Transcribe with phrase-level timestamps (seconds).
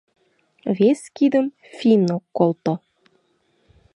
[0.77, 1.45] Вес кидым
[1.75, 2.73] финн ок колто.